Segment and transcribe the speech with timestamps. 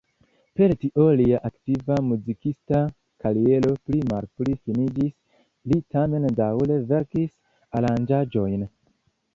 [0.59, 2.79] Per tio lia aktiva muzikista
[3.25, 5.13] kariero pli malpli finiĝis;
[5.71, 7.39] li tamen daŭre verkis
[7.83, 8.69] aranĝaĵojn.